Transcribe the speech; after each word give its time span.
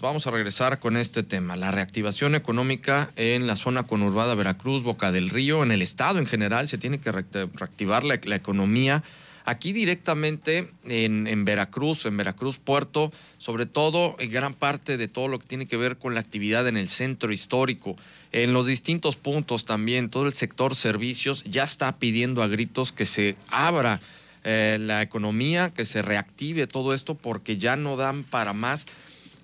Vamos 0.00 0.28
a 0.28 0.30
regresar 0.30 0.78
con 0.78 0.96
este 0.96 1.24
tema, 1.24 1.56
la 1.56 1.72
reactivación 1.72 2.36
económica 2.36 3.10
en 3.16 3.48
la 3.48 3.56
zona 3.56 3.82
conurbada 3.82 4.36
Veracruz, 4.36 4.84
Boca 4.84 5.10
del 5.10 5.28
Río, 5.28 5.64
en 5.64 5.72
el 5.72 5.82
estado 5.82 6.20
en 6.20 6.26
general, 6.26 6.68
se 6.68 6.78
tiene 6.78 7.00
que 7.00 7.10
reactivar 7.10 8.04
la, 8.04 8.14
economía. 8.14 9.02
Aquí 9.44 9.72
directamente 9.72 10.70
en, 10.84 11.44
Veracruz, 11.44 12.06
en 12.06 12.16
Veracruz 12.16 12.58
Puerto, 12.58 13.10
sobre 13.38 13.66
todo 13.66 14.14
en 14.20 14.30
gran 14.30 14.54
parte 14.54 14.98
de 14.98 15.08
todo 15.08 15.26
lo 15.26 15.40
que 15.40 15.48
tiene 15.48 15.66
que 15.66 15.76
ver 15.76 15.98
con 15.98 16.14
la 16.14 16.20
actividad 16.20 16.68
en 16.68 16.76
el 16.76 16.88
centro 16.88 17.32
histórico, 17.32 17.96
en 18.30 18.52
los 18.52 18.66
distintos 18.66 19.16
puntos 19.16 19.64
también, 19.64 20.10
todo 20.10 20.26
el 20.26 20.32
sector 20.32 20.76
servicios 20.76 21.42
ya 21.42 21.64
está 21.64 21.98
pidiendo 21.98 22.44
a 22.44 22.46
gritos 22.46 22.92
que 22.92 23.04
se 23.04 23.34
abra 23.50 23.98
eh, 24.44 24.78
la 24.80 25.02
economía, 25.02 25.70
que 25.70 25.84
se 25.84 26.02
reactive 26.02 26.68
todo 26.68 26.94
esto 26.94 27.16
porque 27.16 27.56
ya 27.56 27.74
no 27.74 27.96
dan 27.96 28.22
para 28.22 28.52
más 28.52 28.86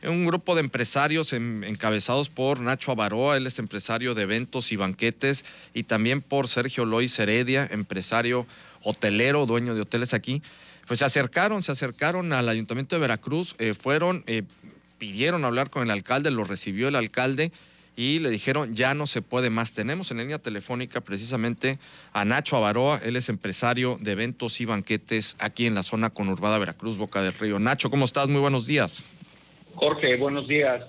un 0.07 0.27
grupo 0.27 0.55
de 0.55 0.61
empresarios 0.61 1.33
encabezados 1.33 2.29
por 2.29 2.61
Nacho 2.61 2.93
Avaroa, 2.93 3.37
él 3.37 3.47
es 3.47 3.59
empresario 3.59 4.15
de 4.15 4.23
eventos 4.23 4.73
y 4.73 4.77
banquetes, 4.77 5.45
y 5.73 5.85
también 5.85 6.21
por 6.21 6.49
Sergio 6.49 6.85
Lois 6.85 7.19
Heredia, 7.19 7.69
empresario 7.71 8.47
hotelero, 8.83 9.47
dueño 9.47 9.75
de 9.75 9.83
hoteles 9.83 10.15
aquí. 10.15 10.43
Pues 10.87 10.99
se 10.99 11.05
acercaron, 11.05 11.63
se 11.63 11.73
acercaron 11.73 12.33
al 12.33 12.49
Ayuntamiento 12.49 12.97
de 12.97 13.01
Veracruz, 13.01 13.57
eh, 13.59 13.75
fueron, 13.75 14.23
eh, 14.27 14.43
pidieron 14.99 15.45
hablar 15.45 15.71
con 15.71 15.83
el 15.83 15.91
alcalde, 15.91 16.31
lo 16.31 16.45
recibió 16.45 16.89
el 16.89 16.97
alcalde 16.97 17.53
y 17.97 18.19
le 18.19 18.31
dijeron 18.31 18.75
ya 18.75 18.95
no 18.95 19.07
se 19.07 19.23
puede 19.23 19.51
más. 19.51 19.75
Tenemos 19.75 20.11
en 20.11 20.19
línea 20.19 20.39
telefónica 20.39 21.01
precisamente 21.01 21.79
a 22.13 22.25
Nacho 22.25 22.57
Avaroa, 22.57 23.01
él 23.05 23.17
es 23.17 23.29
empresario 23.29 23.99
de 24.01 24.13
eventos 24.13 24.61
y 24.61 24.67
banquetes 24.67 25.37
aquí 25.39 25.67
en 25.67 25.75
la 25.75 25.83
zona 25.83 26.11
conurbada 26.11 26.59
Veracruz, 26.59 26.99
Boca 26.99 27.23
del 27.23 27.33
Río. 27.33 27.59
Nacho, 27.59 27.91
¿cómo 27.91 28.05
estás? 28.05 28.29
Muy 28.29 28.41
buenos 28.41 28.67
días. 28.67 29.05
Jorge, 29.77 30.17
buenos 30.17 30.49
días. 30.49 30.85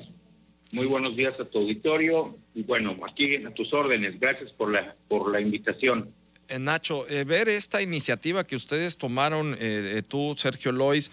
Muy 0.71 0.85
buenos 0.85 1.15
días 1.15 1.39
a 1.39 1.45
tu 1.45 1.59
auditorio. 1.59 2.35
Y 2.53 2.63
bueno, 2.63 2.95
aquí 3.07 3.35
a 3.45 3.51
tus 3.51 3.73
órdenes. 3.73 4.19
Gracias 4.19 4.51
por 4.51 4.71
la, 4.71 4.93
por 5.07 5.31
la 5.31 5.39
invitación. 5.39 6.11
Eh, 6.47 6.59
Nacho, 6.59 7.07
eh, 7.09 7.23
ver 7.23 7.49
esta 7.49 7.81
iniciativa 7.81 8.43
que 8.43 8.55
ustedes 8.55 8.97
tomaron, 8.97 9.57
eh, 9.59 10.01
tú, 10.07 10.35
Sergio 10.37 10.71
Lois, 10.71 11.11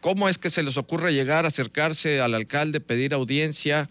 ¿cómo 0.00 0.28
es 0.28 0.38
que 0.38 0.50
se 0.50 0.62
les 0.62 0.76
ocurre 0.76 1.12
llegar, 1.12 1.46
acercarse 1.46 2.20
al 2.20 2.34
alcalde, 2.34 2.80
pedir 2.80 3.14
audiencia? 3.14 3.88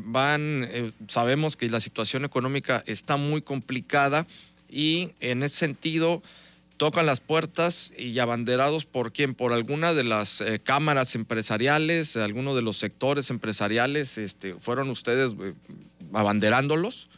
van, 0.00 0.68
sabemos 1.06 1.56
que 1.56 1.70
la 1.70 1.78
situación 1.78 2.24
económica 2.24 2.82
está 2.88 3.16
muy 3.16 3.40
complicada 3.40 4.26
y 4.68 5.12
en 5.20 5.44
ese 5.44 5.58
sentido, 5.58 6.24
tocan 6.80 7.04
las 7.04 7.20
puertas 7.20 7.92
y 7.98 8.18
abanderados 8.20 8.86
por 8.86 9.12
quién, 9.12 9.34
por 9.34 9.52
alguna 9.52 9.92
de 9.92 10.02
las 10.02 10.40
eh, 10.40 10.60
cámaras 10.64 11.14
empresariales, 11.14 12.16
alguno 12.16 12.56
de 12.56 12.62
los 12.62 12.78
sectores 12.78 13.28
empresariales, 13.28 14.16
este, 14.16 14.54
¿fueron 14.54 14.88
ustedes 14.88 15.36
eh, 15.44 15.52
abanderándolos? 16.14 17.10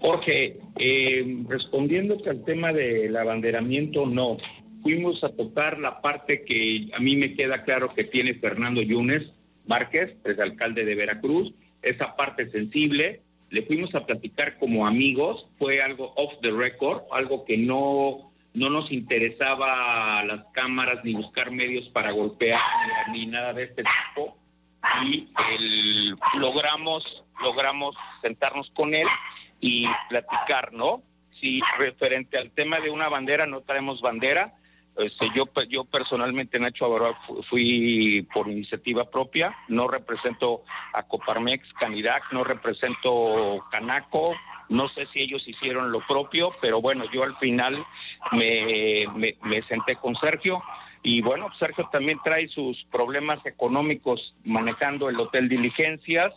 Jorge, 0.00 0.56
eh, 0.78 1.42
respondiéndote 1.46 2.30
al 2.30 2.42
tema 2.42 2.72
del 2.72 3.14
abanderamiento, 3.18 4.06
no. 4.06 4.38
Fuimos 4.82 5.22
a 5.24 5.28
tocar 5.28 5.78
la 5.78 6.00
parte 6.00 6.42
que 6.42 6.88
a 6.94 7.00
mí 7.00 7.16
me 7.16 7.34
queda 7.34 7.64
claro 7.64 7.92
que 7.94 8.04
tiene 8.04 8.32
Fernando 8.32 8.80
Yunes 8.80 9.30
Márquez, 9.66 10.16
es 10.24 10.38
alcalde 10.38 10.86
de 10.86 10.94
Veracruz, 10.94 11.52
esa 11.82 12.16
parte 12.16 12.50
sensible, 12.50 13.20
le 13.52 13.62
fuimos 13.62 13.94
a 13.94 14.06
platicar 14.06 14.58
como 14.58 14.86
amigos, 14.86 15.46
fue 15.58 15.82
algo 15.82 16.14
off 16.16 16.32
the 16.40 16.50
record, 16.50 17.02
algo 17.12 17.44
que 17.44 17.58
no, 17.58 18.32
no 18.54 18.70
nos 18.70 18.90
interesaba 18.90 20.24
las 20.24 20.46
cámaras 20.54 21.04
ni 21.04 21.12
buscar 21.12 21.50
medios 21.50 21.86
para 21.90 22.12
golpear 22.12 22.60
ni 23.12 23.26
nada 23.26 23.52
de 23.52 23.64
este 23.64 23.82
tipo. 23.84 24.38
Y 25.04 25.28
logramos, 26.38 27.04
logramos 27.42 27.94
sentarnos 28.22 28.70
con 28.70 28.94
él 28.94 29.06
y 29.60 29.86
platicar, 30.08 30.72
¿no? 30.72 31.02
Si 31.38 31.60
referente 31.78 32.38
al 32.38 32.52
tema 32.52 32.80
de 32.80 32.88
una 32.88 33.10
bandera, 33.10 33.46
no 33.46 33.60
traemos 33.60 34.00
bandera, 34.00 34.54
este, 34.96 35.28
yo, 35.34 35.44
yo 35.68 35.84
personalmente, 35.84 36.58
Nacho 36.58 36.84
Avaroa, 36.84 37.18
fui 37.48 38.26
por 38.34 38.48
iniciativa 38.48 39.08
propia, 39.10 39.56
no 39.68 39.88
represento 39.88 40.64
a 40.92 41.02
Coparmex, 41.04 41.72
Canidac, 41.74 42.32
no 42.32 42.44
represento 42.44 43.64
Canaco, 43.70 44.34
no 44.68 44.88
sé 44.88 45.06
si 45.12 45.20
ellos 45.20 45.46
hicieron 45.46 45.92
lo 45.92 46.00
propio, 46.06 46.52
pero 46.60 46.80
bueno, 46.80 47.04
yo 47.10 47.22
al 47.22 47.36
final 47.38 47.84
me, 48.32 49.06
me, 49.14 49.62
senté 49.62 49.96
con 49.96 50.14
Sergio 50.16 50.62
y 51.02 51.22
bueno, 51.22 51.48
Sergio 51.58 51.88
también 51.90 52.18
trae 52.22 52.48
sus 52.48 52.84
problemas 52.90 53.44
económicos 53.46 54.34
manejando 54.44 55.08
el 55.08 55.18
Hotel 55.18 55.48
Diligencias. 55.48 56.32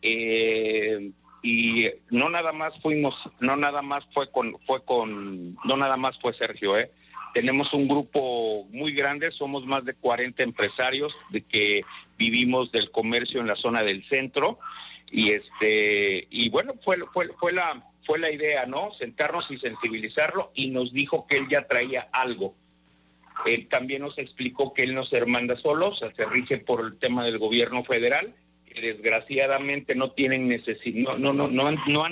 Eh, 0.00 1.10
y 1.42 1.88
no 2.10 2.28
nada 2.28 2.52
más 2.52 2.74
fuimos, 2.80 3.14
no 3.40 3.56
nada 3.56 3.82
más 3.82 4.04
fue 4.12 4.30
con, 4.30 4.56
fue 4.66 4.84
con, 4.84 5.54
no 5.64 5.76
nada 5.76 5.96
más 5.96 6.18
fue 6.18 6.34
Sergio, 6.34 6.76
eh. 6.76 6.90
Tenemos 7.38 7.72
un 7.72 7.86
grupo 7.86 8.64
muy 8.72 8.92
grande, 8.92 9.30
somos 9.30 9.64
más 9.64 9.84
de 9.84 9.94
40 9.94 10.42
empresarios 10.42 11.14
de 11.30 11.40
que 11.40 11.82
vivimos 12.18 12.72
del 12.72 12.90
comercio 12.90 13.40
en 13.40 13.46
la 13.46 13.54
zona 13.54 13.84
del 13.84 14.04
centro 14.08 14.58
y 15.08 15.30
este 15.30 16.26
y 16.30 16.48
bueno 16.48 16.74
fue 16.84 16.96
fue 17.12 17.28
fue 17.38 17.52
la 17.52 17.80
fue 18.04 18.18
la 18.18 18.32
idea, 18.32 18.66
¿no? 18.66 18.92
Sentarnos 18.94 19.48
y 19.52 19.58
sensibilizarlo 19.58 20.50
y 20.52 20.70
nos 20.70 20.92
dijo 20.92 21.28
que 21.28 21.36
él 21.36 21.46
ya 21.48 21.68
traía 21.68 22.08
algo. 22.10 22.56
Él 23.46 23.68
también 23.68 24.02
nos 24.02 24.18
explicó 24.18 24.74
que 24.74 24.82
él 24.82 24.92
no 24.92 25.04
se 25.04 25.24
manda 25.24 25.54
solo, 25.58 25.90
o 25.90 25.94
sea, 25.94 26.12
se 26.14 26.24
rige 26.24 26.58
por 26.58 26.84
el 26.84 26.98
tema 26.98 27.24
del 27.24 27.38
gobierno 27.38 27.84
federal, 27.84 28.34
que 28.66 28.80
desgraciadamente 28.80 29.94
no 29.94 30.10
tienen 30.10 30.48
necesidad, 30.48 31.16
no, 31.16 31.32
no, 31.32 31.32
no, 31.32 31.46
no 31.46 31.68
han 31.68 31.76
no 31.86 32.04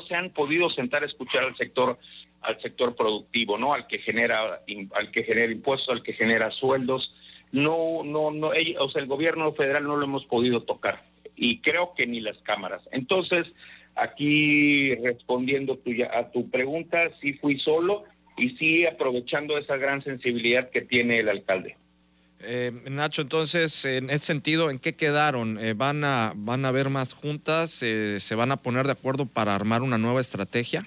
se 0.00 0.14
han 0.14 0.30
podido 0.30 0.68
sentar 0.70 1.02
a 1.02 1.06
escuchar 1.06 1.44
al 1.44 1.56
sector 1.56 1.98
al 2.40 2.60
sector 2.60 2.94
productivo, 2.94 3.56
¿no? 3.56 3.72
Al 3.72 3.86
que 3.86 3.98
genera 3.98 4.60
al 4.94 5.10
que 5.10 5.24
genera 5.24 5.52
impuestos, 5.52 5.88
al 5.90 6.02
que 6.02 6.12
genera 6.12 6.50
sueldos. 6.50 7.14
No 7.52 8.02
no 8.04 8.30
no, 8.30 8.48
o 8.80 8.88
sea, 8.90 9.02
el 9.02 9.08
gobierno 9.08 9.52
federal 9.52 9.84
no 9.84 9.96
lo 9.96 10.04
hemos 10.04 10.24
podido 10.26 10.62
tocar 10.62 11.02
y 11.36 11.60
creo 11.60 11.94
que 11.96 12.06
ni 12.06 12.20
las 12.20 12.38
cámaras. 12.38 12.82
Entonces, 12.92 13.52
aquí 13.94 14.94
respondiendo 14.96 15.78
a 16.12 16.30
tu 16.30 16.50
pregunta, 16.50 17.10
sí 17.20 17.34
fui 17.34 17.58
solo 17.58 18.04
y 18.36 18.50
sí 18.50 18.86
aprovechando 18.86 19.58
esa 19.58 19.76
gran 19.76 20.02
sensibilidad 20.02 20.70
que 20.70 20.82
tiene 20.82 21.18
el 21.18 21.28
alcalde. 21.28 21.76
Eh, 22.46 22.72
Nacho, 22.90 23.22
entonces, 23.22 23.84
en 23.84 24.10
ese 24.10 24.24
sentido, 24.24 24.70
¿en 24.70 24.78
qué 24.78 24.94
quedaron? 24.94 25.58
Eh, 25.58 25.74
¿van, 25.74 26.04
a, 26.04 26.32
¿Van 26.36 26.64
a 26.64 26.68
haber 26.68 26.90
más 26.90 27.12
juntas? 27.12 27.82
Eh, 27.82 28.20
¿Se 28.20 28.34
van 28.34 28.52
a 28.52 28.56
poner 28.56 28.86
de 28.86 28.92
acuerdo 28.92 29.26
para 29.26 29.54
armar 29.54 29.82
una 29.82 29.98
nueva 29.98 30.20
estrategia? 30.20 30.86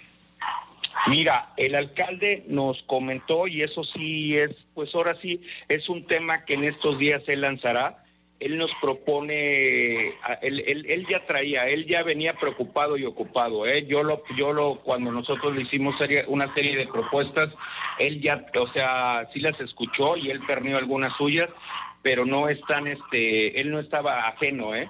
Mira, 1.08 1.54
el 1.58 1.76
alcalde 1.76 2.44
nos 2.48 2.82
comentó, 2.84 3.48
y 3.48 3.62
eso 3.62 3.84
sí 3.84 4.36
es, 4.36 4.52
pues 4.74 4.94
ahora 4.94 5.18
sí, 5.22 5.42
es 5.70 5.88
un 5.90 6.04
tema 6.04 6.44
que 6.46 6.56
en 6.56 6.66
estos 6.66 7.00
días 7.00 7.24
él 7.28 7.42
lanzará. 7.42 8.04
Él 8.40 8.58
nos 8.58 8.70
propone, 8.80 10.14
él, 10.42 11.08
ya 11.10 11.26
traía, 11.26 11.64
él 11.64 11.88
ya 11.88 12.04
venía 12.04 12.34
preocupado 12.34 12.96
y 12.96 13.04
ocupado. 13.04 13.66
¿eh? 13.66 13.86
Yo 13.88 14.04
lo, 14.04 14.22
yo 14.36 14.54
lo, 14.54 14.76
cuando 14.76 15.12
nosotros 15.12 15.56
le 15.56 15.64
hicimos 15.64 15.96
una 16.28 16.54
serie 16.54 16.78
de 16.78 16.88
propuestas, 16.88 17.50
él 17.98 18.22
ya, 18.22 18.44
o 18.60 18.68
sea, 18.74 19.28
sí 19.34 19.40
las 19.40 19.60
escuchó 19.60 20.18
y 20.18 20.30
él 20.30 20.40
perdió 20.46 20.78
algunas 20.78 21.18
suyas, 21.18 21.50
pero 22.04 22.26
no 22.26 22.48
están, 22.48 22.86
este, 22.88 23.60
él 23.60 23.72
no 23.72 23.80
estaba 23.80 24.22
ajeno, 24.22 24.76
¿eh? 24.76 24.88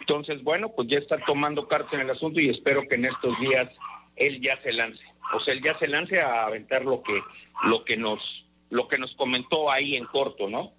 Entonces, 0.00 0.42
bueno, 0.42 0.70
pues 0.70 0.88
ya 0.88 0.98
está 0.98 1.18
tomando 1.26 1.66
cartas 1.68 1.94
en 1.94 2.00
el 2.00 2.10
asunto 2.10 2.40
y 2.40 2.48
espero 2.48 2.86
que 2.88 2.94
en 2.94 3.06
estos 3.06 3.38
días 3.40 3.68
él 4.16 4.40
ya 4.40 4.60
se 4.62 4.72
lance. 4.72 5.02
O 5.34 5.40
sea, 5.40 5.52
él 5.52 5.62
ya 5.62 5.78
se 5.78 5.88
lance 5.88 6.20
a 6.20 6.44
aventar 6.44 6.84
lo 6.84 7.02
que, 7.02 7.20
lo 7.64 7.84
que 7.84 7.96
nos, 7.96 8.46
lo 8.70 8.88
que 8.88 8.98
nos 8.98 9.14
comentó 9.16 9.70
ahí 9.70 9.96
en 9.96 10.04
corto, 10.06 10.48
¿no? 10.48 10.72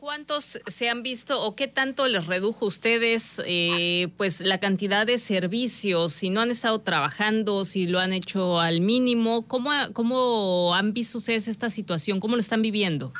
Cuántos 0.00 0.58
se 0.66 0.88
han 0.88 1.02
visto 1.02 1.42
o 1.42 1.54
qué 1.54 1.68
tanto 1.68 2.08
les 2.08 2.26
redujo 2.26 2.64
a 2.64 2.68
ustedes 2.68 3.42
eh, 3.46 4.08
pues 4.16 4.40
la 4.40 4.58
cantidad 4.58 5.06
de 5.06 5.18
servicios, 5.18 6.14
si 6.14 6.30
no 6.30 6.40
han 6.40 6.50
estado 6.50 6.78
trabajando, 6.78 7.66
si 7.66 7.86
lo 7.86 7.98
han 7.98 8.14
hecho 8.14 8.58
al 8.58 8.80
mínimo, 8.80 9.46
¿cómo, 9.46 9.70
cómo 9.92 10.74
han 10.74 10.94
visto 10.94 11.18
ustedes 11.18 11.48
esta 11.48 11.68
situación? 11.68 12.18
¿Cómo 12.18 12.36
lo 12.36 12.40
están 12.40 12.62
viviendo? 12.62 13.12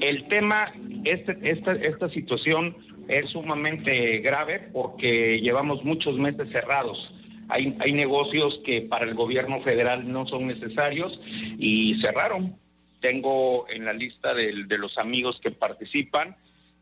El 0.00 0.26
tema, 0.26 0.74
este, 1.04 1.38
esta, 1.42 1.72
esta 1.72 2.08
situación 2.10 2.76
es 3.06 3.30
sumamente 3.30 4.18
grave 4.18 4.68
porque 4.72 5.40
llevamos 5.40 5.84
muchos 5.84 6.18
meses 6.18 6.48
cerrados. 6.50 7.14
Hay, 7.48 7.76
hay 7.78 7.92
negocios 7.92 8.60
que 8.64 8.82
para 8.82 9.04
el 9.04 9.14
gobierno 9.14 9.62
federal 9.62 10.10
no 10.10 10.26
son 10.26 10.48
necesarios 10.48 11.20
y 11.58 11.94
cerraron. 12.04 12.56
Tengo 13.04 13.68
en 13.68 13.84
la 13.84 13.92
lista 13.92 14.32
de, 14.32 14.64
los 14.78 14.96
amigos 14.96 15.38
que 15.42 15.50
participan 15.50 16.38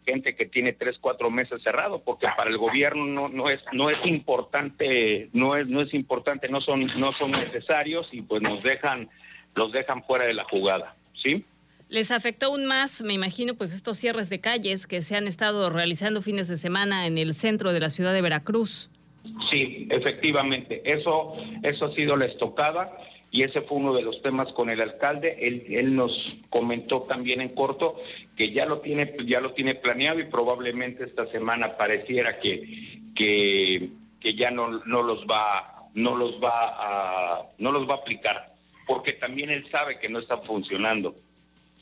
gente 0.06 0.36
que 0.36 0.46
tiene 0.46 0.72
tres, 0.72 0.96
cuatro 1.00 1.32
meses 1.32 1.60
cerrado, 1.64 2.00
porque 2.04 2.28
para 2.36 2.48
el 2.48 2.58
gobierno 2.58 3.06
no, 3.06 3.28
no 3.28 3.48
es, 3.48 3.58
no 3.72 3.90
es 3.90 3.96
importante, 4.04 5.30
no 5.32 5.56
es, 5.56 5.66
no 5.66 5.80
es 5.80 5.92
importante, 5.92 6.48
no 6.48 6.60
son, 6.60 6.86
no 7.00 7.12
son 7.18 7.32
necesarios 7.32 8.06
y 8.12 8.22
pues 8.22 8.40
nos 8.40 8.62
dejan, 8.62 9.10
los 9.56 9.72
dejan 9.72 10.04
fuera 10.04 10.24
de 10.24 10.34
la 10.34 10.44
jugada, 10.44 10.94
¿sí? 11.20 11.44
Les 11.88 12.12
afectó 12.12 12.46
aún 12.46 12.66
más, 12.66 13.02
me 13.02 13.14
imagino, 13.14 13.54
pues 13.54 13.74
estos 13.74 13.98
cierres 13.98 14.30
de 14.30 14.40
calles 14.40 14.86
que 14.86 15.02
se 15.02 15.16
han 15.16 15.26
estado 15.26 15.70
realizando 15.70 16.22
fines 16.22 16.46
de 16.46 16.56
semana 16.56 17.08
en 17.08 17.18
el 17.18 17.34
centro 17.34 17.72
de 17.72 17.80
la 17.80 17.90
ciudad 17.90 18.12
de 18.12 18.22
Veracruz. 18.22 18.90
Sí, 19.50 19.86
efectivamente, 19.90 20.82
eso, 20.84 21.34
eso 21.62 21.84
ha 21.86 21.94
sido 21.94 22.16
la 22.16 22.26
estocada 22.26 22.96
y 23.30 23.42
ese 23.42 23.62
fue 23.62 23.78
uno 23.78 23.94
de 23.94 24.02
los 24.02 24.20
temas 24.20 24.52
con 24.52 24.68
el 24.68 24.80
alcalde. 24.80 25.38
Él, 25.40 25.64
él 25.70 25.96
nos 25.96 26.12
comentó 26.50 27.02
también 27.02 27.40
en 27.40 27.54
corto 27.54 27.96
que 28.36 28.52
ya 28.52 28.66
lo 28.66 28.78
tiene, 28.78 29.14
ya 29.24 29.40
lo 29.40 29.52
tiene 29.52 29.74
planeado 29.74 30.20
y 30.20 30.24
probablemente 30.24 31.04
esta 31.04 31.26
semana 31.26 31.76
pareciera 31.76 32.38
que, 32.40 33.10
que, 33.14 33.90
que 34.20 34.34
ya 34.34 34.50
no, 34.50 34.82
no 34.84 35.02
los 35.02 35.24
va, 35.24 35.88
no 35.94 36.14
los 36.14 36.42
va 36.42 36.50
a, 36.52 37.48
no 37.58 37.72
los 37.72 37.88
va 37.88 37.94
a 37.94 37.98
aplicar, 37.98 38.54
porque 38.86 39.14
también 39.14 39.50
él 39.50 39.66
sabe 39.70 39.98
que 39.98 40.08
no 40.08 40.18
está 40.18 40.38
funcionando. 40.38 41.14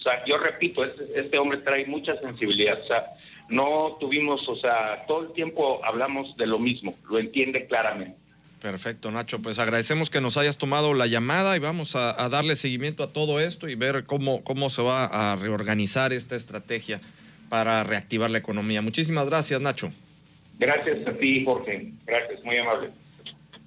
O 0.00 0.02
sea, 0.02 0.24
yo 0.24 0.38
repito, 0.38 0.84
este, 0.84 1.04
este, 1.14 1.38
hombre 1.38 1.58
trae 1.58 1.86
mucha 1.86 2.18
sensibilidad. 2.20 2.80
O 2.80 2.86
sea, 2.86 3.04
no 3.48 3.96
tuvimos, 4.00 4.48
o 4.48 4.56
sea, 4.56 5.04
todo 5.06 5.24
el 5.24 5.32
tiempo 5.32 5.80
hablamos 5.84 6.36
de 6.36 6.46
lo 6.46 6.58
mismo, 6.58 6.94
lo 7.08 7.18
entiende 7.18 7.66
claramente. 7.66 8.16
Perfecto, 8.62 9.10
Nacho. 9.10 9.40
Pues 9.40 9.58
agradecemos 9.58 10.10
que 10.10 10.20
nos 10.20 10.36
hayas 10.36 10.58
tomado 10.58 10.94
la 10.94 11.06
llamada 11.06 11.56
y 11.56 11.58
vamos 11.58 11.96
a, 11.96 12.28
darle 12.28 12.56
seguimiento 12.56 13.02
a 13.02 13.12
todo 13.12 13.40
esto 13.40 13.68
y 13.68 13.74
ver 13.74 14.04
cómo, 14.04 14.42
cómo 14.42 14.70
se 14.70 14.82
va 14.82 15.04
a 15.04 15.36
reorganizar 15.36 16.12
esta 16.12 16.36
estrategia 16.36 17.00
para 17.48 17.82
reactivar 17.84 18.30
la 18.30 18.38
economía. 18.38 18.82
Muchísimas 18.82 19.28
gracias, 19.28 19.60
Nacho. 19.60 19.90
Gracias 20.58 21.06
a 21.06 21.12
ti, 21.12 21.42
Jorge. 21.44 21.92
Gracias, 22.06 22.44
muy 22.44 22.56
amable. 22.58 22.90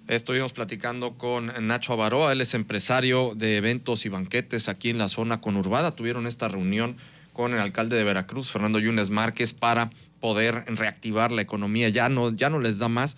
Estuvimos 0.07 0.51
platicando 0.51 1.17
con 1.17 1.53
Nacho 1.65 1.93
Avaroa, 1.93 2.33
él 2.33 2.41
es 2.41 2.55
empresario 2.55 3.35
de 3.35 3.55
eventos 3.55 4.05
y 4.05 4.09
banquetes 4.09 4.67
aquí 4.67 4.89
en 4.89 4.97
la 4.97 5.07
zona 5.07 5.39
conurbada. 5.39 5.95
Tuvieron 5.95 6.27
esta 6.27 6.49
reunión 6.49 6.97
con 7.31 7.53
el 7.53 7.59
alcalde 7.59 7.95
de 7.95 8.03
Veracruz, 8.03 8.51
Fernando 8.51 8.79
Yunes 8.79 9.11
Márquez, 9.11 9.53
para 9.53 9.91
poder 10.19 10.65
reactivar 10.67 11.31
la 11.31 11.41
economía. 11.41 11.87
Ya 11.87 12.09
no, 12.09 12.31
ya 12.31 12.49
no 12.49 12.59
les 12.59 12.79
da 12.79 12.89
más 12.89 13.15